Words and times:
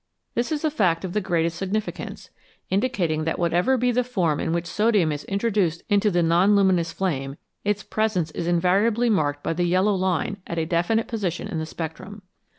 This 0.33 0.51
is 0.51 0.63
a 0.65 0.71
fact 0.71 1.05
of 1.05 1.13
the 1.13 1.21
greatest 1.21 1.55
significance, 1.59 2.31
indicating 2.71 3.23
that 3.25 3.37
whatever 3.37 3.77
be 3.77 3.91
the 3.91 4.03
form 4.03 4.39
in 4.39 4.51
which 4.51 4.65
sodium 4.65 5.11
is 5.11 5.25
introduced 5.25 5.83
into 5.89 6.09
the 6.09 6.23
non 6.23 6.55
luminous 6.55 6.91
flame, 6.91 7.35
its 7.63 7.83
presence 7.83 8.31
is 8.31 8.47
invariably 8.47 9.11
marked 9.11 9.43
by 9.43 9.53
the 9.53 9.65
yellow 9.65 9.93
line 9.93 10.37
at 10.47 10.57
a 10.57 10.65
definite 10.65 11.07
position 11.07 11.47
in 11.47 11.59
the 11.59 11.67
spectrum. 11.67 12.23